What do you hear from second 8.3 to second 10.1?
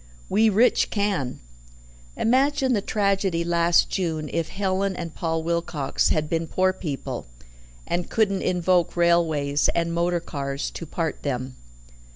invoke railways and